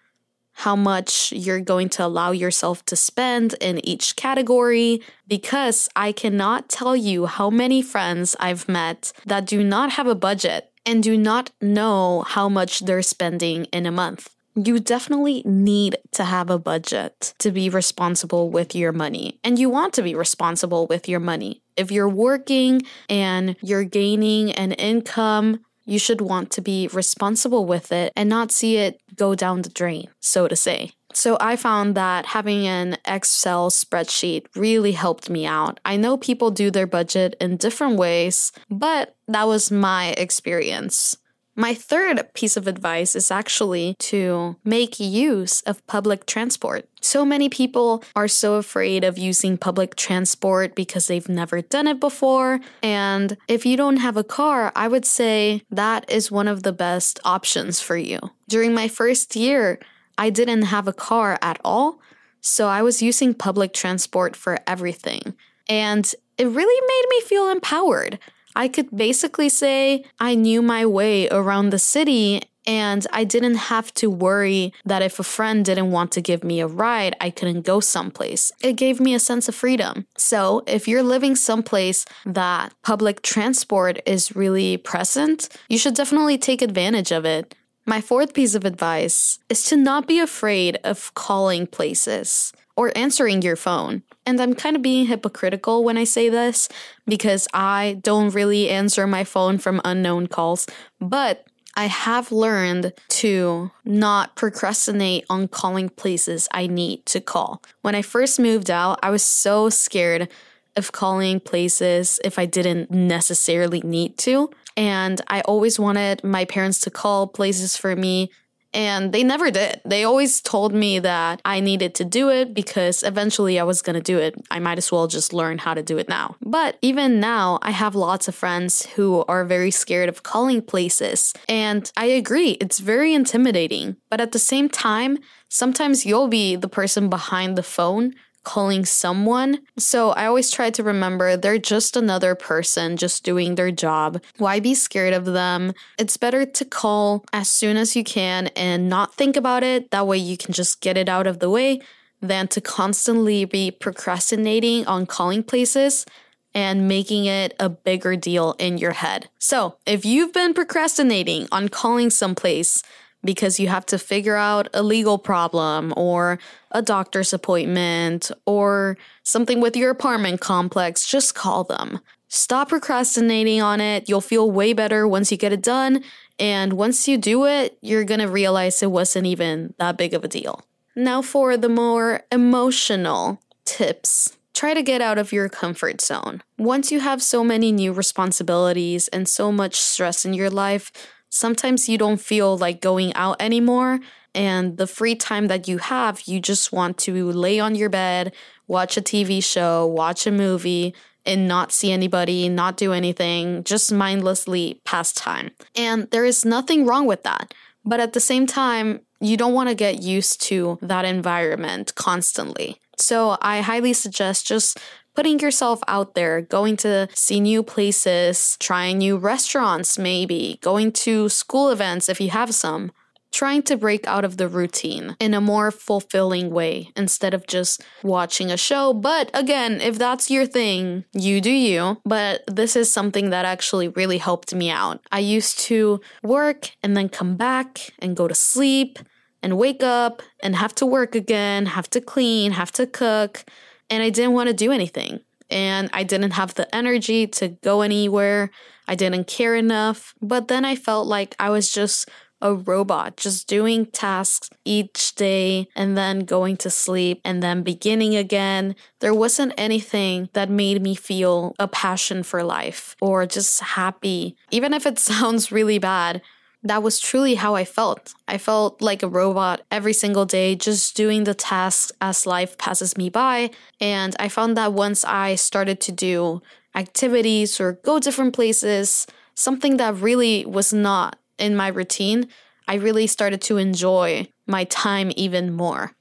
how 0.61 0.75
much 0.75 1.31
you're 1.31 1.59
going 1.59 1.89
to 1.89 2.05
allow 2.05 2.29
yourself 2.29 2.85
to 2.85 2.95
spend 2.95 3.55
in 3.59 3.83
each 3.83 4.15
category 4.15 5.01
because 5.27 5.89
I 5.95 6.11
cannot 6.11 6.69
tell 6.69 6.95
you 6.95 7.25
how 7.25 7.49
many 7.49 7.81
friends 7.81 8.35
I've 8.39 8.69
met 8.69 9.11
that 9.25 9.47
do 9.47 9.63
not 9.63 9.93
have 9.93 10.05
a 10.05 10.13
budget 10.13 10.71
and 10.85 11.01
do 11.01 11.17
not 11.17 11.49
know 11.61 12.23
how 12.27 12.47
much 12.47 12.81
they're 12.81 13.01
spending 13.01 13.65
in 13.65 13.87
a 13.87 13.91
month. 13.91 14.35
You 14.53 14.79
definitely 14.79 15.41
need 15.45 15.95
to 16.11 16.25
have 16.25 16.51
a 16.51 16.59
budget 16.59 17.33
to 17.39 17.51
be 17.51 17.67
responsible 17.69 18.51
with 18.51 18.75
your 18.75 18.91
money. 18.91 19.39
And 19.43 19.57
you 19.57 19.67
want 19.69 19.93
to 19.95 20.03
be 20.03 20.13
responsible 20.13 20.85
with 20.87 21.09
your 21.09 21.21
money. 21.21 21.63
If 21.75 21.91
you're 21.91 22.09
working 22.09 22.81
and 23.09 23.55
you're 23.61 23.85
gaining 23.85 24.51
an 24.51 24.73
income 24.73 25.61
you 25.85 25.99
should 25.99 26.21
want 26.21 26.51
to 26.51 26.61
be 26.61 26.87
responsible 26.93 27.65
with 27.65 27.91
it 27.91 28.13
and 28.15 28.29
not 28.29 28.51
see 28.51 28.77
it 28.77 29.01
go 29.15 29.35
down 29.35 29.61
the 29.61 29.69
drain, 29.69 30.07
so 30.19 30.47
to 30.47 30.55
say. 30.55 30.91
So 31.13 31.37
I 31.39 31.55
found 31.55 31.95
that 31.95 32.27
having 32.27 32.65
an 32.67 32.97
Excel 33.05 33.69
spreadsheet 33.69 34.45
really 34.55 34.93
helped 34.93 35.29
me 35.29 35.45
out. 35.45 35.79
I 35.83 35.97
know 35.97 36.17
people 36.17 36.51
do 36.51 36.71
their 36.71 36.87
budget 36.87 37.35
in 37.41 37.57
different 37.57 37.97
ways, 37.97 38.51
but 38.69 39.15
that 39.27 39.47
was 39.47 39.71
my 39.71 40.09
experience. 40.17 41.17
My 41.61 41.75
third 41.75 42.33
piece 42.33 42.57
of 42.57 42.65
advice 42.65 43.15
is 43.15 43.29
actually 43.29 43.93
to 44.09 44.55
make 44.63 44.99
use 44.99 45.61
of 45.61 45.85
public 45.85 46.25
transport. 46.25 46.89
So 47.01 47.23
many 47.23 47.49
people 47.49 48.03
are 48.15 48.27
so 48.27 48.55
afraid 48.55 49.03
of 49.03 49.19
using 49.19 49.59
public 49.59 49.95
transport 49.95 50.73
because 50.73 51.05
they've 51.05 51.29
never 51.29 51.61
done 51.61 51.85
it 51.85 51.99
before. 51.99 52.61
And 52.81 53.37
if 53.47 53.63
you 53.63 53.77
don't 53.77 53.97
have 53.97 54.17
a 54.17 54.23
car, 54.23 54.71
I 54.75 54.87
would 54.87 55.05
say 55.05 55.61
that 55.69 56.09
is 56.09 56.31
one 56.31 56.47
of 56.47 56.63
the 56.63 56.73
best 56.73 57.19
options 57.23 57.79
for 57.79 57.95
you. 57.95 58.17
During 58.49 58.73
my 58.73 58.87
first 58.87 59.35
year, 59.35 59.77
I 60.17 60.31
didn't 60.31 60.63
have 60.63 60.87
a 60.87 60.93
car 60.93 61.37
at 61.43 61.61
all. 61.63 61.99
So 62.41 62.69
I 62.69 62.81
was 62.81 63.03
using 63.03 63.35
public 63.35 63.71
transport 63.71 64.35
for 64.35 64.57
everything. 64.65 65.35
And 65.69 66.11
it 66.39 66.47
really 66.47 66.87
made 66.87 67.07
me 67.11 67.21
feel 67.21 67.49
empowered. 67.49 68.17
I 68.55 68.67
could 68.67 68.95
basically 68.95 69.49
say 69.49 70.05
I 70.19 70.35
knew 70.35 70.61
my 70.61 70.85
way 70.85 71.29
around 71.29 71.69
the 71.69 71.79
city 71.79 72.41
and 72.67 73.07
I 73.11 73.23
didn't 73.23 73.55
have 73.55 73.93
to 73.95 74.09
worry 74.09 74.73
that 74.85 75.01
if 75.01 75.19
a 75.19 75.23
friend 75.23 75.65
didn't 75.65 75.91
want 75.91 76.11
to 76.13 76.21
give 76.21 76.43
me 76.43 76.59
a 76.59 76.67
ride, 76.67 77.15
I 77.19 77.31
couldn't 77.31 77.63
go 77.63 77.79
someplace. 77.79 78.51
It 78.61 78.73
gave 78.73 78.99
me 78.99 79.15
a 79.15 79.19
sense 79.19 79.49
of 79.49 79.55
freedom. 79.55 80.05
So, 80.15 80.63
if 80.67 80.87
you're 80.87 81.03
living 81.03 81.35
someplace 81.35 82.05
that 82.25 82.73
public 82.83 83.23
transport 83.23 83.99
is 84.05 84.35
really 84.35 84.77
present, 84.77 85.49
you 85.69 85.77
should 85.77 85.95
definitely 85.95 86.37
take 86.37 86.61
advantage 86.61 87.11
of 87.11 87.25
it. 87.25 87.55
My 87.85 87.99
fourth 87.99 88.33
piece 88.35 88.53
of 88.53 88.63
advice 88.63 89.39
is 89.49 89.63
to 89.65 89.75
not 89.75 90.07
be 90.07 90.19
afraid 90.19 90.77
of 90.83 91.11
calling 91.15 91.65
places 91.65 92.53
or 92.81 92.91
answering 92.97 93.43
your 93.43 93.55
phone. 93.55 94.01
And 94.25 94.41
I'm 94.41 94.55
kind 94.55 94.75
of 94.75 94.81
being 94.81 95.05
hypocritical 95.05 95.83
when 95.83 95.97
I 95.99 96.03
say 96.03 96.29
this 96.29 96.67
because 97.05 97.47
I 97.53 97.99
don't 98.01 98.33
really 98.33 98.69
answer 98.69 99.05
my 99.05 99.23
phone 99.23 99.59
from 99.59 99.81
unknown 99.85 100.25
calls, 100.25 100.65
but 100.99 101.45
I 101.77 101.85
have 101.85 102.31
learned 102.31 102.93
to 103.21 103.69
not 103.85 104.35
procrastinate 104.35 105.25
on 105.29 105.47
calling 105.47 105.89
places 105.89 106.49
I 106.51 106.65
need 106.65 107.05
to 107.05 107.21
call. 107.21 107.61
When 107.83 107.93
I 107.93 108.01
first 108.01 108.39
moved 108.39 108.71
out, 108.71 108.97
I 109.03 109.11
was 109.11 109.21
so 109.23 109.69
scared 109.69 110.27
of 110.75 110.91
calling 110.91 111.39
places 111.39 112.19
if 112.23 112.39
I 112.39 112.47
didn't 112.47 112.89
necessarily 112.89 113.81
need 113.81 114.17
to. 114.19 114.49
And 114.75 115.21
I 115.27 115.41
always 115.41 115.77
wanted 115.77 116.23
my 116.23 116.45
parents 116.45 116.79
to 116.81 116.89
call 116.89 117.27
places 117.27 117.77
for 117.77 117.95
me 117.95 118.31
And 118.73 119.11
they 119.11 119.23
never 119.23 119.51
did. 119.51 119.81
They 119.83 120.03
always 120.03 120.41
told 120.41 120.73
me 120.73 120.99
that 120.99 121.41
I 121.43 121.59
needed 121.59 121.95
to 121.95 122.05
do 122.05 122.29
it 122.29 122.53
because 122.53 123.03
eventually 123.03 123.59
I 123.59 123.63
was 123.63 123.81
going 123.81 123.95
to 123.95 124.01
do 124.01 124.17
it. 124.17 124.35
I 124.49 124.59
might 124.59 124.77
as 124.77 124.91
well 124.91 125.07
just 125.07 125.33
learn 125.33 125.57
how 125.57 125.73
to 125.73 125.83
do 125.83 125.97
it 125.97 126.07
now. 126.07 126.35
But 126.41 126.77
even 126.81 127.19
now, 127.19 127.59
I 127.61 127.71
have 127.71 127.95
lots 127.95 128.27
of 128.27 128.35
friends 128.35 128.85
who 128.95 129.25
are 129.27 129.43
very 129.45 129.71
scared 129.71 130.09
of 130.09 130.23
calling 130.23 130.61
places. 130.61 131.33
And 131.49 131.91
I 131.97 132.05
agree, 132.05 132.51
it's 132.61 132.79
very 132.79 133.13
intimidating. 133.13 133.97
But 134.09 134.21
at 134.21 134.31
the 134.31 134.39
same 134.39 134.69
time, 134.69 135.17
sometimes 135.49 136.05
you'll 136.05 136.29
be 136.29 136.55
the 136.55 136.69
person 136.69 137.09
behind 137.09 137.57
the 137.57 137.63
phone 137.63 138.13
calling 138.43 138.85
someone. 138.85 139.59
So 139.77 140.11
I 140.11 140.25
always 140.25 140.51
try 140.51 140.69
to 140.71 140.83
remember 140.83 141.37
they're 141.37 141.57
just 141.57 141.95
another 141.95 142.35
person 142.35 142.97
just 142.97 143.23
doing 143.23 143.55
their 143.55 143.71
job. 143.71 144.21
Why 144.37 144.59
be 144.59 144.73
scared 144.73 145.13
of 145.13 145.25
them? 145.25 145.73
It's 145.97 146.17
better 146.17 146.45
to 146.45 146.65
call 146.65 147.25
as 147.33 147.49
soon 147.49 147.77
as 147.77 147.95
you 147.95 148.03
can 148.03 148.47
and 148.55 148.89
not 148.89 149.15
think 149.15 149.35
about 149.37 149.63
it. 149.63 149.91
That 149.91 150.07
way 150.07 150.17
you 150.17 150.37
can 150.37 150.53
just 150.53 150.81
get 150.81 150.97
it 150.97 151.09
out 151.09 151.27
of 151.27 151.39
the 151.39 151.49
way 151.49 151.79
than 152.21 152.47
to 152.49 152.61
constantly 152.61 153.45
be 153.45 153.71
procrastinating 153.71 154.85
on 154.85 155.05
calling 155.05 155.43
places 155.43 156.05
and 156.53 156.87
making 156.87 157.25
it 157.25 157.55
a 157.59 157.69
bigger 157.69 158.15
deal 158.15 158.55
in 158.59 158.77
your 158.77 158.91
head. 158.91 159.29
So, 159.39 159.77
if 159.85 160.05
you've 160.05 160.33
been 160.33 160.53
procrastinating 160.53 161.47
on 161.51 161.69
calling 161.69 162.09
someplace, 162.09 162.83
because 163.23 163.59
you 163.59 163.67
have 163.67 163.85
to 163.87 163.99
figure 163.99 164.35
out 164.35 164.67
a 164.73 164.83
legal 164.83 165.17
problem 165.17 165.93
or 165.95 166.39
a 166.71 166.81
doctor's 166.81 167.33
appointment 167.33 168.31
or 168.45 168.97
something 169.23 169.61
with 169.61 169.75
your 169.75 169.89
apartment 169.89 170.41
complex, 170.41 171.07
just 171.07 171.35
call 171.35 171.63
them. 171.63 171.99
Stop 172.27 172.69
procrastinating 172.69 173.61
on 173.61 173.81
it. 173.81 174.07
You'll 174.07 174.21
feel 174.21 174.49
way 174.49 174.73
better 174.73 175.07
once 175.07 175.31
you 175.31 175.37
get 175.37 175.51
it 175.51 175.61
done. 175.61 176.03
And 176.39 176.73
once 176.73 177.07
you 177.07 177.17
do 177.17 177.45
it, 177.45 177.77
you're 177.81 178.05
going 178.05 178.21
to 178.21 178.27
realize 178.27 178.81
it 178.81 178.89
wasn't 178.89 179.27
even 179.27 179.73
that 179.77 179.97
big 179.97 180.13
of 180.13 180.23
a 180.23 180.27
deal. 180.27 180.63
Now, 180.95 181.21
for 181.21 181.57
the 181.57 181.69
more 181.69 182.21
emotional 182.31 183.41
tips. 183.65 184.37
Try 184.53 184.73
to 184.73 184.83
get 184.83 185.01
out 185.01 185.17
of 185.17 185.31
your 185.31 185.49
comfort 185.49 186.01
zone. 186.01 186.41
Once 186.57 186.91
you 186.91 186.99
have 186.99 187.23
so 187.23 187.43
many 187.43 187.71
new 187.71 187.93
responsibilities 187.93 189.07
and 189.07 189.27
so 189.27 189.51
much 189.51 189.79
stress 189.79 190.25
in 190.25 190.33
your 190.33 190.49
life, 190.49 190.91
sometimes 191.31 191.89
you 191.89 191.97
don't 191.97 192.21
feel 192.21 192.55
like 192.55 192.81
going 192.81 193.13
out 193.15 193.41
anymore. 193.41 193.99
And 194.35 194.77
the 194.77 194.87
free 194.87 195.15
time 195.15 195.47
that 195.47 195.67
you 195.67 195.79
have, 195.79 196.21
you 196.21 196.39
just 196.39 196.71
want 196.71 196.97
to 196.99 197.31
lay 197.31 197.59
on 197.59 197.73
your 197.73 197.89
bed, 197.89 198.33
watch 198.67 198.95
a 198.95 199.01
TV 199.01 199.43
show, 199.43 199.85
watch 199.87 200.27
a 200.27 200.31
movie, 200.31 200.93
and 201.25 201.47
not 201.47 201.71
see 201.71 201.91
anybody, 201.91 202.47
not 202.49 202.77
do 202.77 202.93
anything, 202.93 203.63
just 203.63 203.91
mindlessly 203.91 204.79
pass 204.85 205.11
time. 205.11 205.51
And 205.75 206.09
there 206.11 206.25
is 206.25 206.45
nothing 206.45 206.85
wrong 206.85 207.05
with 207.05 207.23
that. 207.23 207.53
But 207.83 207.99
at 207.99 208.13
the 208.13 208.19
same 208.19 208.45
time, 208.45 209.01
you 209.19 209.37
don't 209.37 209.53
want 209.53 209.69
to 209.69 209.75
get 209.75 210.01
used 210.01 210.41
to 210.43 210.77
that 210.81 211.05
environment 211.05 211.93
constantly. 211.95 212.79
So 212.97 213.37
I 213.41 213.61
highly 213.61 213.93
suggest 213.93 214.47
just 214.47 214.79
putting 215.15 215.39
yourself 215.39 215.81
out 215.87 216.15
there, 216.15 216.41
going 216.41 216.77
to 216.77 217.07
see 217.13 217.39
new 217.39 217.63
places, 217.63 218.57
trying 218.59 218.99
new 218.99 219.17
restaurants, 219.17 219.97
maybe, 219.97 220.59
going 220.61 220.91
to 220.91 221.27
school 221.29 221.69
events 221.69 222.07
if 222.07 222.21
you 222.21 222.29
have 222.29 222.53
some. 222.53 222.91
Trying 223.31 223.63
to 223.63 223.77
break 223.77 224.05
out 224.07 224.25
of 224.25 224.37
the 224.37 224.47
routine 224.47 225.15
in 225.19 225.33
a 225.33 225.41
more 225.41 225.71
fulfilling 225.71 226.49
way 226.49 226.91
instead 226.95 227.33
of 227.33 227.47
just 227.47 227.83
watching 228.03 228.51
a 228.51 228.57
show. 228.57 228.93
But 228.93 229.31
again, 229.33 229.79
if 229.81 229.97
that's 229.97 230.29
your 230.29 230.45
thing, 230.45 231.05
you 231.13 231.41
do 231.41 231.51
you. 231.51 232.01
But 232.05 232.43
this 232.47 232.75
is 232.75 232.91
something 232.91 233.29
that 233.29 233.45
actually 233.45 233.87
really 233.87 234.17
helped 234.17 234.53
me 234.53 234.69
out. 234.69 235.01
I 235.11 235.19
used 235.19 235.59
to 235.61 236.01
work 236.23 236.71
and 236.83 236.95
then 236.95 237.09
come 237.09 237.35
back 237.37 237.91
and 237.99 238.17
go 238.17 238.27
to 238.27 238.35
sleep 238.35 238.99
and 239.41 239.57
wake 239.57 239.81
up 239.81 240.21
and 240.43 240.55
have 240.55 240.75
to 240.75 240.85
work 240.85 241.15
again, 241.15 241.65
have 241.67 241.89
to 241.91 242.01
clean, 242.01 242.51
have 242.51 242.71
to 242.73 242.85
cook 242.85 243.45
and 243.91 244.01
I 244.01 244.09
didn't 244.09 244.31
want 244.31 244.47
to 244.47 244.53
do 244.53 244.71
anything. 244.71 245.19
And 245.49 245.89
I 245.91 246.03
didn't 246.03 246.31
have 246.31 246.53
the 246.53 246.73
energy 246.73 247.27
to 247.27 247.49
go 247.49 247.81
anywhere. 247.81 248.49
I 248.87 248.95
didn't 248.95 249.27
care 249.27 249.53
enough. 249.53 250.15
But 250.21 250.47
then 250.47 250.63
I 250.63 250.77
felt 250.77 251.07
like 251.07 251.35
I 251.37 251.49
was 251.49 251.69
just 251.69 252.09
a 252.41 252.53
robot, 252.53 253.17
just 253.17 253.47
doing 253.47 253.85
tasks 253.85 254.49
each 254.65 255.15
day 255.15 255.67
and 255.75 255.97
then 255.97 256.21
going 256.21 256.57
to 256.57 256.69
sleep 256.69 257.21
and 257.23 257.41
then 257.41 257.63
beginning 257.63 258.15
again. 258.15 258.75
There 258.99 259.13
wasn't 259.13 259.53
anything 259.57 260.29
that 260.33 260.49
made 260.49 260.81
me 260.81 260.95
feel 260.95 261.55
a 261.59 261.67
passion 261.67 262.23
for 262.23 262.43
life 262.43 262.95
or 263.01 263.25
just 263.25 263.61
happy. 263.61 264.35
Even 264.49 264.73
if 264.73 264.85
it 264.85 264.99
sounds 265.11 265.51
really 265.51 265.79
bad, 265.79 266.21
that 266.63 266.83
was 266.83 266.99
truly 266.99 267.35
how 267.35 267.55
I 267.55 267.65
felt. 267.65 268.13
I 268.27 268.37
felt 268.37 268.81
like 268.81 269.01
a 269.01 269.07
robot 269.07 269.61
every 269.71 269.93
single 269.93 270.25
day, 270.25 270.55
just 270.55 270.95
doing 270.95 271.23
the 271.23 271.33
tasks 271.33 271.91
as 271.99 272.27
life 272.27 272.57
passes 272.57 272.97
me 272.97 273.09
by. 273.09 273.49
And 273.79 274.15
I 274.19 274.27
found 274.27 274.55
that 274.57 274.73
once 274.73 275.03
I 275.03 275.35
started 275.35 275.79
to 275.81 275.91
do 275.91 276.41
activities 276.75 277.59
or 277.59 277.73
go 277.83 277.99
different 277.99 278.33
places, 278.33 279.07
something 279.33 279.77
that 279.77 279.95
really 279.95 280.45
was 280.45 280.71
not 280.71 281.17
in 281.41 281.55
my 281.55 281.67
routine, 281.67 282.27
I 282.67 282.75
really 282.75 283.07
started 283.07 283.41
to 283.43 283.57
enjoy 283.57 284.27
my 284.47 284.63
time 284.65 285.11
even 285.15 285.51
more. 285.51 285.91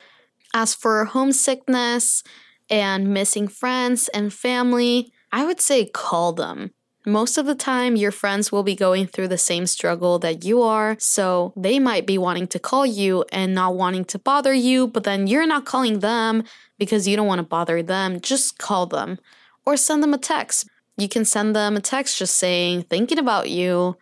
As 0.55 0.75
for 0.75 1.05
homesickness 1.05 2.23
and 2.69 3.09
missing 3.09 3.49
friends 3.49 4.09
and 4.09 4.33
family, 4.33 5.13
I 5.33 5.45
would 5.45 5.61
say 5.61 5.87
call 5.87 6.33
them. 6.33 6.71
Most 7.07 7.39
of 7.39 7.47
the 7.47 7.55
time, 7.55 7.97
your 7.97 8.13
friends 8.13 8.53
will 8.53 8.63
be 8.63 8.75
going 8.75 9.07
through 9.07 9.29
the 9.29 9.39
same 9.39 9.67
struggle 9.67 10.19
that 10.19 10.45
you 10.45 10.61
are, 10.61 10.97
so 10.99 11.55
they 11.57 11.79
might 11.79 12.07
be 12.07 12.19
wanting 12.19 12.47
to 12.49 12.59
call 12.59 12.85
you 12.85 13.25
and 13.33 13.55
not 13.55 13.75
wanting 13.75 14.05
to 14.07 14.19
bother 14.19 14.53
you, 14.53 14.87
but 14.87 15.05
then 15.05 15.27
you're 15.27 15.47
not 15.47 15.65
calling 15.65 16.01
them 16.01 16.45
because 16.79 17.09
you 17.09 17.17
don't 17.17 17.27
want 17.27 17.39
to 17.39 17.47
bother 17.47 17.83
them. 17.83 18.21
Just 18.21 18.59
call 18.59 18.85
them 18.85 19.19
or 19.65 19.79
send 19.79 20.03
them 20.03 20.13
a 20.13 20.19
text. 20.19 20.69
You 20.99 21.09
can 21.09 21.25
send 21.25 21.57
them 21.57 21.75
a 21.75 21.81
text 21.81 22.19
just 22.19 22.37
saying, 22.37 22.83
thinking 22.83 23.19
about 23.19 23.49
you, 23.49 23.97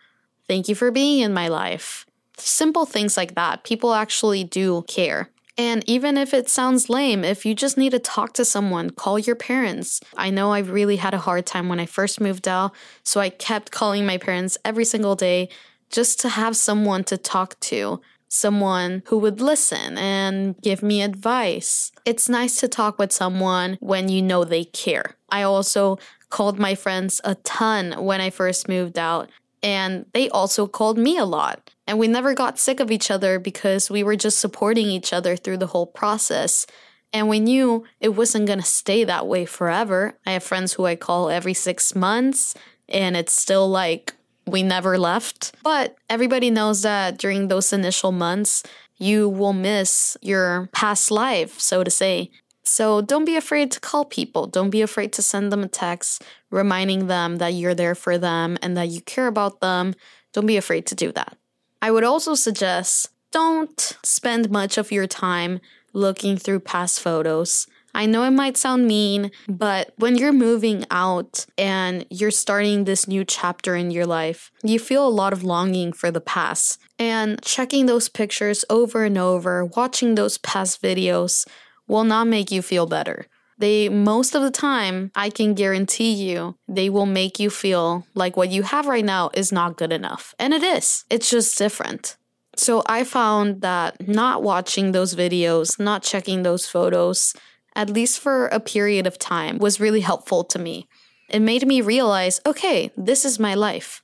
thank 0.49 0.67
you 0.67 0.75
for 0.75 0.91
being 0.91 1.19
in 1.19 1.33
my 1.33 1.47
life. 1.47 2.05
Simple 2.37 2.85
things 2.85 3.15
like 3.15 3.35
that. 3.35 3.63
People 3.63 3.93
actually 3.93 4.43
do 4.43 4.83
care. 4.87 5.29
And 5.57 5.83
even 5.87 6.17
if 6.17 6.33
it 6.33 6.49
sounds 6.49 6.89
lame, 6.89 7.23
if 7.23 7.45
you 7.45 7.53
just 7.53 7.77
need 7.77 7.91
to 7.91 7.99
talk 7.99 8.33
to 8.33 8.45
someone, 8.45 8.89
call 8.91 9.19
your 9.19 9.35
parents. 9.35 9.99
I 10.17 10.29
know 10.29 10.51
I 10.53 10.59
really 10.59 10.95
had 10.95 11.13
a 11.13 11.19
hard 11.19 11.45
time 11.45 11.67
when 11.67 11.81
I 11.81 11.85
first 11.85 12.21
moved 12.21 12.47
out, 12.47 12.73
so 13.03 13.19
I 13.19 13.29
kept 13.29 13.69
calling 13.71 14.05
my 14.05 14.17
parents 14.17 14.57
every 14.63 14.85
single 14.85 15.15
day 15.15 15.49
just 15.89 16.19
to 16.21 16.29
have 16.29 16.55
someone 16.55 17.03
to 17.05 17.17
talk 17.17 17.59
to, 17.59 17.99
someone 18.29 19.03
who 19.07 19.17
would 19.17 19.41
listen 19.41 19.97
and 19.97 20.55
give 20.61 20.81
me 20.81 21.01
advice. 21.01 21.91
It's 22.05 22.29
nice 22.29 22.55
to 22.61 22.69
talk 22.69 22.97
with 22.97 23.11
someone 23.11 23.77
when 23.81 24.07
you 24.07 24.21
know 24.21 24.45
they 24.45 24.63
care. 24.63 25.17
I 25.29 25.41
also 25.41 25.99
called 26.29 26.57
my 26.57 26.73
friends 26.73 27.19
a 27.25 27.35
ton 27.35 28.05
when 28.05 28.21
I 28.21 28.29
first 28.29 28.69
moved 28.69 28.97
out, 28.97 29.29
and 29.61 30.05
they 30.13 30.29
also 30.29 30.67
called 30.67 30.97
me 30.97 31.17
a 31.17 31.25
lot. 31.25 31.69
And 31.87 31.97
we 31.97 32.07
never 32.07 32.33
got 32.33 32.59
sick 32.59 32.79
of 32.79 32.91
each 32.91 33.09
other 33.09 33.39
because 33.39 33.89
we 33.89 34.03
were 34.03 34.15
just 34.15 34.39
supporting 34.39 34.87
each 34.87 35.11
other 35.11 35.35
through 35.35 35.57
the 35.57 35.67
whole 35.67 35.87
process. 35.87 36.65
And 37.11 37.27
we 37.27 37.39
knew 37.39 37.85
it 37.99 38.09
wasn't 38.09 38.45
going 38.45 38.59
to 38.59 38.65
stay 38.65 39.03
that 39.03 39.27
way 39.27 39.45
forever. 39.45 40.17
I 40.25 40.31
have 40.31 40.43
friends 40.43 40.73
who 40.73 40.85
I 40.85 40.95
call 40.95 41.29
every 41.29 41.55
six 41.55 41.95
months, 41.95 42.53
and 42.87 43.17
it's 43.17 43.33
still 43.33 43.67
like 43.67 44.13
we 44.45 44.61
never 44.61 44.97
left. 44.97 45.53
But 45.63 45.95
everybody 46.09 46.51
knows 46.51 46.83
that 46.83 47.17
during 47.17 47.47
those 47.47 47.73
initial 47.73 48.11
months, 48.11 48.63
you 48.97 49.27
will 49.27 49.53
miss 49.53 50.17
your 50.21 50.69
past 50.71 51.09
life, 51.09 51.59
so 51.59 51.83
to 51.83 51.89
say. 51.89 52.29
So 52.63 53.01
don't 53.01 53.25
be 53.25 53.35
afraid 53.35 53.71
to 53.71 53.79
call 53.79 54.05
people. 54.05 54.45
Don't 54.45 54.69
be 54.69 54.83
afraid 54.83 55.11
to 55.13 55.23
send 55.23 55.51
them 55.51 55.63
a 55.63 55.67
text 55.67 56.23
reminding 56.51 57.07
them 57.07 57.37
that 57.37 57.53
you're 57.53 57.75
there 57.75 57.95
for 57.95 58.17
them 58.17 58.57
and 58.61 58.75
that 58.77 58.89
you 58.89 59.01
care 59.01 59.27
about 59.27 59.61
them. 59.61 59.93
Don't 60.33 60.45
be 60.45 60.57
afraid 60.57 60.85
to 60.87 60.95
do 60.95 61.11
that. 61.13 61.37
I 61.81 61.91
would 61.91 62.03
also 62.03 62.35
suggest 62.35 63.09
don't 63.31 63.97
spend 64.03 64.49
much 64.49 64.77
of 64.77 64.91
your 64.91 65.07
time 65.07 65.59
looking 65.93 66.37
through 66.37 66.61
past 66.61 66.99
photos. 66.99 67.67
I 67.93 68.05
know 68.05 68.23
it 68.23 68.31
might 68.31 68.57
sound 68.57 68.87
mean, 68.87 69.31
but 69.47 69.93
when 69.97 70.15
you're 70.15 70.33
moving 70.33 70.85
out 70.91 71.45
and 71.57 72.05
you're 72.09 72.31
starting 72.31 72.83
this 72.83 73.07
new 73.07 73.25
chapter 73.25 73.75
in 73.75 73.89
your 73.89 74.05
life, 74.05 74.51
you 74.63 74.77
feel 74.77 75.07
a 75.07 75.09
lot 75.09 75.33
of 75.33 75.43
longing 75.43 75.93
for 75.93 76.11
the 76.11 76.21
past. 76.21 76.79
And 76.99 77.41
checking 77.41 77.85
those 77.87 78.09
pictures 78.09 78.63
over 78.69 79.03
and 79.03 79.17
over, 79.17 79.65
watching 79.65 80.15
those 80.15 80.37
past 80.37 80.81
videos, 80.81 81.47
will 81.87 82.03
not 82.03 82.27
make 82.27 82.51
you 82.51 82.61
feel 82.61 82.85
better. 82.85 83.25
They, 83.59 83.89
most 83.89 84.35
of 84.35 84.41
the 84.41 84.51
time, 84.51 85.11
I 85.15 85.29
can 85.29 85.53
guarantee 85.53 86.13
you, 86.13 86.55
they 86.67 86.89
will 86.89 87.05
make 87.05 87.39
you 87.39 87.49
feel 87.49 88.07
like 88.15 88.37
what 88.37 88.51
you 88.51 88.63
have 88.63 88.87
right 88.87 89.03
now 89.03 89.29
is 89.33 89.51
not 89.51 89.77
good 89.77 89.91
enough. 89.91 90.33
And 90.39 90.53
it 90.53 90.63
is, 90.63 91.03
it's 91.09 91.29
just 91.29 91.57
different. 91.57 92.15
So 92.55 92.83
I 92.87 93.03
found 93.03 93.61
that 93.61 94.07
not 94.07 94.43
watching 94.43 94.91
those 94.91 95.13
videos, 95.13 95.79
not 95.79 96.03
checking 96.03 96.43
those 96.43 96.65
photos, 96.65 97.33
at 97.75 97.89
least 97.89 98.19
for 98.19 98.47
a 98.47 98.59
period 98.61 99.05
of 99.05 99.19
time, 99.19 99.57
was 99.59 99.79
really 99.79 100.01
helpful 100.01 100.43
to 100.45 100.59
me. 100.59 100.87
It 101.29 101.41
made 101.41 101.67
me 101.67 101.81
realize 101.81 102.41
okay, 102.45 102.91
this 102.97 103.23
is 103.25 103.39
my 103.39 103.55
life. 103.55 104.01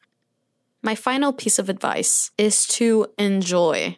My 0.83 0.95
final 0.95 1.33
piece 1.33 1.59
of 1.59 1.69
advice 1.69 2.31
is 2.38 2.67
to 2.77 3.07
enjoy. 3.17 3.97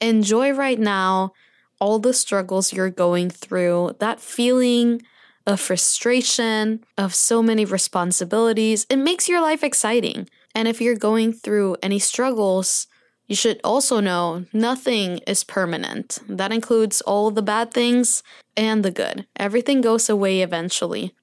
enjoy 0.00 0.52
right 0.52 0.78
now 0.78 1.32
all 1.80 1.98
the 1.98 2.12
struggles 2.12 2.72
you're 2.72 2.90
going 2.90 3.30
through, 3.30 3.96
that 3.98 4.20
feeling 4.20 5.02
of 5.46 5.60
frustration, 5.60 6.84
of 6.96 7.14
so 7.14 7.42
many 7.42 7.64
responsibilities. 7.64 8.86
It 8.90 8.96
makes 8.96 9.28
your 9.28 9.40
life 9.40 9.64
exciting. 9.64 10.28
And 10.54 10.68
if 10.68 10.80
you're 10.80 10.96
going 10.96 11.32
through 11.32 11.76
any 11.82 11.98
struggles, 11.98 12.86
you 13.26 13.36
should 13.36 13.60
also 13.62 14.00
know 14.00 14.44
nothing 14.52 15.18
is 15.26 15.44
permanent. 15.44 16.18
That 16.28 16.52
includes 16.52 17.00
all 17.02 17.30
the 17.30 17.42
bad 17.42 17.72
things 17.72 18.22
and 18.56 18.84
the 18.84 18.90
good. 18.90 19.26
Everything 19.36 19.80
goes 19.80 20.08
away 20.08 20.42
eventually. 20.42 21.14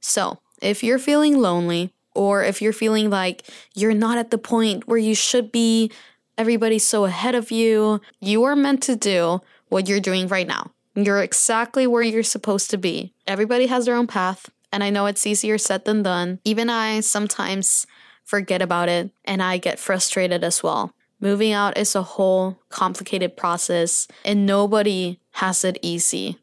So, 0.00 0.38
if 0.62 0.82
you're 0.82 0.98
feeling 0.98 1.38
lonely, 1.38 1.92
or 2.14 2.42
if 2.42 2.62
you're 2.62 2.72
feeling 2.72 3.10
like 3.10 3.46
you're 3.74 3.94
not 3.94 4.18
at 4.18 4.30
the 4.30 4.38
point 4.38 4.88
where 4.88 4.98
you 4.98 5.14
should 5.14 5.52
be, 5.52 5.90
everybody's 6.38 6.86
so 6.86 7.04
ahead 7.04 7.34
of 7.34 7.50
you, 7.50 8.00
you 8.20 8.42
are 8.44 8.56
meant 8.56 8.82
to 8.84 8.96
do 8.96 9.40
what 9.68 9.88
you're 9.88 10.00
doing 10.00 10.28
right 10.28 10.46
now. 10.46 10.72
You're 10.94 11.22
exactly 11.22 11.86
where 11.86 12.02
you're 12.02 12.22
supposed 12.22 12.70
to 12.70 12.78
be. 12.78 13.12
Everybody 13.26 13.66
has 13.66 13.84
their 13.84 13.96
own 13.96 14.06
path, 14.06 14.48
and 14.72 14.82
I 14.82 14.90
know 14.90 15.06
it's 15.06 15.26
easier 15.26 15.58
said 15.58 15.84
than 15.84 16.02
done. 16.02 16.40
Even 16.44 16.70
I 16.70 17.00
sometimes 17.00 17.86
forget 18.24 18.60
about 18.60 18.88
it 18.88 19.10
and 19.24 19.42
I 19.42 19.58
get 19.58 19.78
frustrated 19.78 20.42
as 20.42 20.62
well. 20.62 20.92
Moving 21.20 21.52
out 21.52 21.78
is 21.78 21.94
a 21.94 22.02
whole 22.02 22.58
complicated 22.68 23.36
process, 23.36 24.06
and 24.24 24.44
nobody 24.44 25.18
has 25.32 25.64
it 25.64 25.78
easy. 25.80 26.38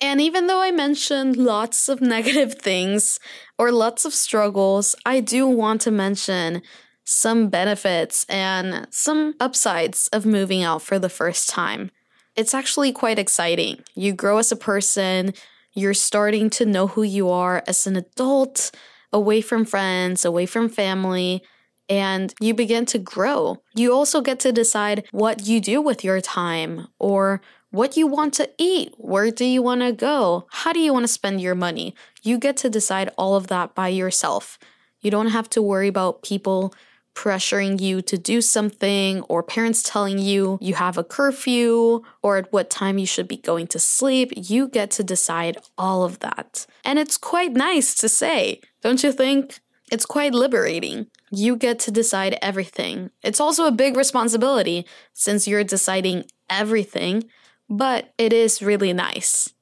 And 0.00 0.20
even 0.20 0.46
though 0.46 0.60
I 0.60 0.70
mentioned 0.70 1.36
lots 1.36 1.88
of 1.88 2.00
negative 2.14 2.54
things 2.54 3.18
or 3.58 3.72
lots 3.72 4.04
of 4.04 4.14
struggles, 4.14 4.94
I 5.04 5.20
do 5.20 5.46
want 5.46 5.80
to 5.82 5.90
mention 5.90 6.62
some 7.04 7.48
benefits 7.48 8.24
and 8.28 8.86
some 8.90 9.34
upsides 9.40 10.08
of 10.08 10.24
moving 10.24 10.62
out 10.62 10.82
for 10.82 10.98
the 10.98 11.08
first 11.08 11.48
time. 11.48 11.90
It's 12.36 12.54
actually 12.54 12.92
quite 12.92 13.18
exciting. 13.18 13.84
You 13.94 14.12
grow 14.12 14.38
as 14.38 14.50
a 14.50 14.56
person, 14.56 15.34
you're 15.72 15.94
starting 15.94 16.50
to 16.50 16.66
know 16.66 16.88
who 16.88 17.02
you 17.02 17.30
are 17.30 17.62
as 17.66 17.86
an 17.86 17.96
adult, 17.96 18.72
away 19.12 19.40
from 19.40 19.64
friends, 19.64 20.24
away 20.24 20.46
from 20.46 20.68
family, 20.68 21.42
and 21.88 22.34
you 22.40 22.54
begin 22.54 22.86
to 22.86 22.98
grow. 22.98 23.62
You 23.74 23.92
also 23.92 24.20
get 24.20 24.40
to 24.40 24.52
decide 24.52 25.06
what 25.12 25.46
you 25.46 25.60
do 25.60 25.80
with 25.80 26.02
your 26.02 26.20
time 26.20 26.88
or 26.98 27.40
what 27.70 27.96
you 27.96 28.06
want 28.06 28.34
to 28.34 28.50
eat, 28.58 28.94
where 28.98 29.30
do 29.30 29.44
you 29.44 29.62
want 29.62 29.82
to 29.82 29.92
go, 29.92 30.46
how 30.50 30.72
do 30.72 30.78
you 30.80 30.92
want 30.92 31.04
to 31.04 31.12
spend 31.12 31.40
your 31.40 31.56
money. 31.56 31.94
You 32.22 32.38
get 32.38 32.56
to 32.58 32.70
decide 32.70 33.10
all 33.18 33.34
of 33.34 33.48
that 33.48 33.74
by 33.74 33.88
yourself. 33.88 34.58
You 35.00 35.10
don't 35.10 35.28
have 35.28 35.50
to 35.50 35.62
worry 35.62 35.88
about 35.88 36.22
people 36.22 36.72
pressuring 37.14 37.80
you 37.80 38.02
to 38.02 38.18
do 38.18 38.40
something 38.40 39.22
or 39.22 39.42
parents 39.42 39.82
telling 39.82 40.18
you 40.18 40.58
you 40.60 40.74
have 40.74 40.98
a 40.98 41.04
curfew 41.04 42.02
or 42.22 42.36
at 42.36 42.52
what 42.52 42.70
time 42.70 42.98
you 42.98 43.06
should 43.06 43.28
be 43.28 43.36
going 43.36 43.66
to 43.68 43.78
sleep. 43.78 44.32
You 44.36 44.68
get 44.68 44.90
to 44.92 45.04
decide 45.04 45.56
all 45.78 46.04
of 46.04 46.18
that. 46.20 46.66
And 46.84 46.98
it's 46.98 47.16
quite 47.16 47.52
nice 47.52 47.94
to 47.96 48.08
say, 48.08 48.60
don't 48.82 49.02
you 49.02 49.12
think? 49.12 49.60
It's 49.90 50.06
quite 50.06 50.34
liberating. 50.34 51.06
You 51.30 51.56
get 51.56 51.78
to 51.80 51.90
decide 51.90 52.38
everything. 52.42 53.10
It's 53.22 53.40
also 53.40 53.66
a 53.66 53.72
big 53.72 53.96
responsibility 53.96 54.86
since 55.12 55.46
you're 55.46 55.64
deciding 55.64 56.24
everything, 56.50 57.24
but 57.68 58.12
it 58.18 58.32
is 58.32 58.62
really 58.62 58.92
nice. 58.92 59.52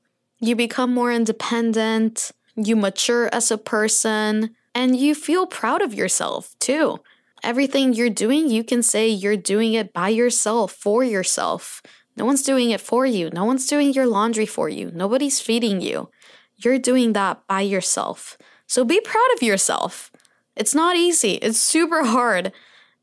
You 0.40 0.56
become 0.56 0.92
more 0.92 1.12
independent, 1.12 2.32
you 2.56 2.76
mature 2.76 3.28
as 3.32 3.50
a 3.50 3.58
person, 3.58 4.54
and 4.74 4.96
you 4.96 5.14
feel 5.14 5.46
proud 5.46 5.82
of 5.82 5.94
yourself 5.94 6.54
too 6.58 7.00
everything 7.42 7.92
you're 7.92 8.10
doing, 8.10 8.50
you 8.50 8.64
can 8.64 8.82
say 8.82 9.08
you're 9.08 9.36
doing 9.36 9.74
it 9.74 9.92
by 9.92 10.08
yourself, 10.08 10.72
for 10.72 11.04
yourself. 11.04 11.82
No 12.16 12.24
one's 12.24 12.42
doing 12.42 12.70
it 12.70 12.80
for 12.80 13.06
you. 13.06 13.30
No 13.30 13.44
one's 13.44 13.66
doing 13.66 13.92
your 13.92 14.06
laundry 14.06 14.46
for 14.46 14.68
you. 14.68 14.90
Nobody's 14.94 15.40
feeding 15.40 15.80
you. 15.80 16.10
You're 16.56 16.78
doing 16.78 17.12
that 17.14 17.46
by 17.46 17.62
yourself. 17.62 18.36
So 18.66 18.84
be 18.84 19.00
proud 19.00 19.28
of 19.34 19.42
yourself. 19.42 20.10
It's 20.56 20.74
not 20.74 20.96
easy, 20.96 21.34
it's 21.34 21.60
super 21.60 22.04
hard. 22.04 22.52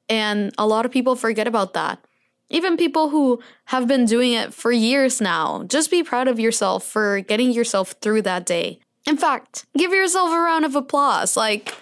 And 0.07 0.53
a 0.57 0.67
lot 0.67 0.85
of 0.85 0.91
people 0.91 1.15
forget 1.15 1.47
about 1.47 1.73
that. 1.73 2.03
Even 2.49 2.77
people 2.77 3.09
who 3.09 3.39
have 3.65 3.87
been 3.87 4.05
doing 4.05 4.33
it 4.33 4.53
for 4.53 4.71
years 4.71 5.21
now, 5.21 5.63
just 5.67 5.91
be 5.91 6.03
proud 6.03 6.27
of 6.27 6.39
yourself 6.39 6.83
for 6.83 7.21
getting 7.21 7.51
yourself 7.51 7.95
through 8.01 8.23
that 8.23 8.45
day. 8.45 8.79
In 9.05 9.17
fact, 9.17 9.65
give 9.77 9.91
yourself 9.91 10.31
a 10.31 10.39
round 10.39 10.65
of 10.65 10.75
applause. 10.75 11.37
Like, 11.37 11.75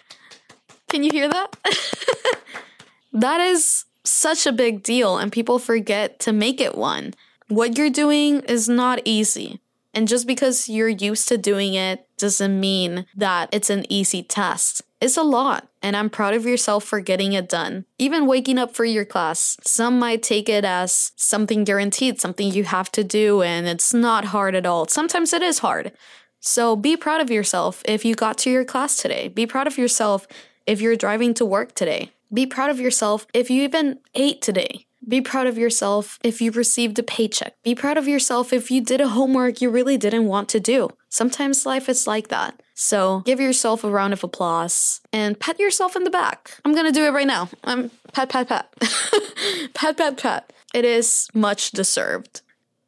can 0.89 1.03
you 1.03 1.11
hear 1.11 1.29
that? 1.29 1.55
that 3.13 3.41
is 3.41 3.85
such 4.03 4.45
a 4.45 4.51
big 4.51 4.83
deal, 4.83 5.17
and 5.17 5.31
people 5.31 5.59
forget 5.59 6.19
to 6.21 6.33
make 6.33 6.61
it 6.61 6.75
one. 6.75 7.13
What 7.47 7.77
you're 7.77 7.89
doing 7.89 8.41
is 8.41 8.67
not 8.67 9.01
easy. 9.05 9.59
And 9.93 10.07
just 10.07 10.27
because 10.27 10.69
you're 10.69 10.89
used 10.89 11.27
to 11.29 11.37
doing 11.37 11.73
it 11.73 12.07
doesn't 12.17 12.59
mean 12.59 13.05
that 13.15 13.49
it's 13.51 13.69
an 13.69 13.91
easy 13.91 14.21
test. 14.21 14.83
It's 15.01 15.17
a 15.17 15.23
lot, 15.23 15.67
and 15.81 15.95
I'm 15.95 16.09
proud 16.09 16.33
of 16.33 16.45
yourself 16.45 16.83
for 16.83 16.99
getting 16.99 17.33
it 17.33 17.49
done. 17.49 17.85
Even 17.97 18.27
waking 18.27 18.57
up 18.57 18.75
for 18.75 18.85
your 18.85 19.05
class, 19.05 19.57
some 19.61 19.99
might 19.99 20.23
take 20.23 20.49
it 20.49 20.65
as 20.65 21.11
something 21.15 21.63
guaranteed, 21.63 22.19
something 22.19 22.51
you 22.51 22.63
have 22.63 22.91
to 22.93 23.03
do, 23.03 23.41
and 23.41 23.67
it's 23.67 23.93
not 23.93 24.25
hard 24.25 24.55
at 24.55 24.65
all. 24.65 24.87
Sometimes 24.87 25.33
it 25.33 25.41
is 25.41 25.59
hard. 25.59 25.91
So 26.39 26.75
be 26.75 26.95
proud 26.95 27.21
of 27.21 27.31
yourself 27.31 27.81
if 27.85 28.05
you 28.05 28.15
got 28.15 28.37
to 28.39 28.51
your 28.51 28.65
class 28.65 28.95
today. 28.97 29.27
Be 29.27 29.45
proud 29.45 29.67
of 29.67 29.77
yourself 29.77 30.27
if 30.67 30.81
you're 30.81 30.95
driving 30.95 31.33
to 31.35 31.45
work 31.45 31.73
today. 31.73 32.11
Be 32.31 32.45
proud 32.45 32.69
of 32.69 32.79
yourself 32.79 33.25
if 33.33 33.49
you 33.49 33.63
even 33.63 33.99
ate 34.13 34.41
today. 34.41 34.85
Be 35.07 35.21
proud 35.21 35.47
of 35.47 35.57
yourself 35.57 36.19
if 36.23 36.41
you 36.41 36.51
received 36.51 36.99
a 36.99 37.03
paycheck. 37.03 37.55
Be 37.63 37.73
proud 37.73 37.97
of 37.97 38.07
yourself 38.07 38.51
if 38.51 38.69
you 38.69 38.81
did 38.81 38.99
a 38.99 39.07
homework 39.07 39.61
you 39.61 39.69
really 39.69 39.97
didn't 39.97 40.25
want 40.25 40.49
to 40.49 40.59
do. 40.59 40.89
Sometimes 41.07 41.65
life 41.65 41.87
is 41.87 42.05
like 42.05 42.27
that. 42.27 42.61
So 42.73 43.21
give 43.25 43.39
yourself 43.39 43.85
a 43.85 43.89
round 43.89 44.11
of 44.11 44.23
applause 44.23 44.99
and 45.13 45.39
pat 45.39 45.59
yourself 45.59 45.95
in 45.95 46.03
the 46.03 46.09
back. 46.09 46.59
I'm 46.65 46.75
gonna 46.75 46.91
do 46.91 47.05
it 47.05 47.11
right 47.11 47.25
now. 47.25 47.49
I'm 47.63 47.89
pat, 48.11 48.29
pat, 48.29 48.49
pat. 48.49 48.73
pat, 49.73 49.97
pat, 49.97 50.17
pat. 50.17 50.53
It 50.73 50.83
is 50.83 51.29
much 51.33 51.71
deserved. 51.71 52.41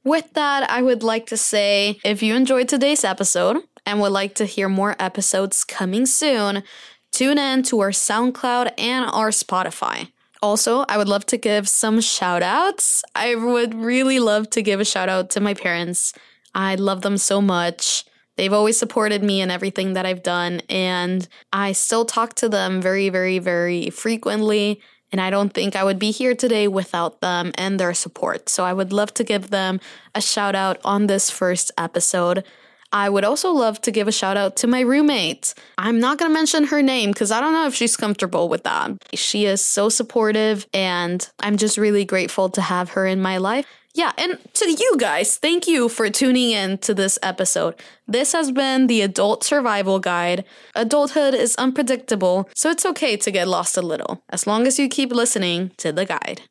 With 0.03 0.33
that, 0.33 0.69
I 0.69 0.81
would 0.81 1.03
like 1.03 1.27
to 1.27 1.37
say 1.37 1.99
if 2.03 2.21
you 2.21 2.35
enjoyed 2.35 2.67
today's 2.67 3.03
episode 3.05 3.57
and 3.85 4.01
would 4.01 4.11
like 4.11 4.35
to 4.35 4.45
hear 4.45 4.67
more 4.67 4.95
episodes 4.99 5.63
coming 5.63 6.05
soon, 6.05 6.63
tune 7.19 7.37
in 7.37 7.61
to 7.61 7.81
our 7.81 7.89
SoundCloud 7.89 8.71
and 8.77 9.03
our 9.11 9.29
Spotify. 9.29 10.09
Also, 10.41 10.85
I 10.87 10.97
would 10.97 11.09
love 11.09 11.25
to 11.25 11.37
give 11.37 11.67
some 11.67 11.99
shout 11.99 12.41
outs. 12.41 13.03
I 13.13 13.35
would 13.35 13.75
really 13.75 14.19
love 14.19 14.49
to 14.51 14.61
give 14.61 14.79
a 14.79 14.85
shout 14.85 15.09
out 15.09 15.29
to 15.31 15.41
my 15.41 15.53
parents. 15.53 16.13
I 16.55 16.75
love 16.75 17.01
them 17.01 17.17
so 17.17 17.41
much. 17.41 18.05
They've 18.37 18.53
always 18.53 18.79
supported 18.79 19.21
me 19.21 19.41
in 19.41 19.51
everything 19.51 19.95
that 19.95 20.05
I've 20.05 20.23
done, 20.23 20.61
and 20.69 21.27
I 21.51 21.73
still 21.73 22.05
talk 22.05 22.35
to 22.35 22.47
them 22.47 22.81
very, 22.81 23.09
very, 23.09 23.37
very 23.37 23.89
frequently. 23.89 24.79
And 25.11 25.19
I 25.19 25.29
don't 25.29 25.53
think 25.53 25.75
I 25.75 25.83
would 25.83 25.99
be 25.99 26.11
here 26.11 26.35
today 26.35 26.69
without 26.69 27.19
them 27.19 27.51
and 27.55 27.77
their 27.77 27.93
support. 27.93 28.47
So 28.47 28.63
I 28.63 28.71
would 28.71 28.93
love 28.93 29.13
to 29.15 29.25
give 29.25 29.49
them 29.49 29.81
a 30.15 30.21
shout 30.21 30.55
out 30.55 30.79
on 30.85 31.07
this 31.07 31.29
first 31.29 31.69
episode. 31.77 32.45
I 32.91 33.09
would 33.09 33.23
also 33.23 33.51
love 33.51 33.81
to 33.81 33.91
give 33.91 34.07
a 34.07 34.11
shout 34.11 34.37
out 34.37 34.55
to 34.57 34.67
my 34.67 34.81
roommate. 34.81 35.53
I'm 35.77 35.99
not 35.99 36.17
going 36.17 36.29
to 36.29 36.33
mention 36.33 36.65
her 36.65 36.81
name 36.81 37.11
because 37.11 37.31
I 37.31 37.39
don't 37.39 37.53
know 37.53 37.67
if 37.67 37.75
she's 37.75 37.95
comfortable 37.95 38.49
with 38.49 38.63
that. 38.63 38.91
She 39.13 39.45
is 39.45 39.63
so 39.63 39.89
supportive, 39.89 40.67
and 40.73 41.27
I'm 41.39 41.57
just 41.57 41.77
really 41.77 42.05
grateful 42.05 42.49
to 42.49 42.61
have 42.61 42.91
her 42.91 43.05
in 43.05 43.21
my 43.21 43.37
life. 43.37 43.65
Yeah, 43.95 44.11
and 44.17 44.37
to 44.53 44.69
you 44.69 44.95
guys, 44.97 45.37
thank 45.37 45.67
you 45.67 45.89
for 45.89 46.09
tuning 46.09 46.51
in 46.51 46.77
to 46.79 46.93
this 46.93 47.17
episode. 47.23 47.75
This 48.07 48.33
has 48.33 48.51
been 48.51 48.87
the 48.87 49.01
Adult 49.01 49.43
Survival 49.43 49.99
Guide. 49.99 50.45
Adulthood 50.75 51.33
is 51.33 51.55
unpredictable, 51.55 52.47
so 52.55 52.69
it's 52.69 52.85
okay 52.85 53.17
to 53.17 53.31
get 53.31 53.47
lost 53.47 53.77
a 53.77 53.81
little, 53.81 54.21
as 54.29 54.45
long 54.45 54.67
as 54.67 54.77
you 54.79 54.87
keep 54.89 55.11
listening 55.11 55.71
to 55.77 55.91
the 55.91 56.05
guide. 56.05 56.43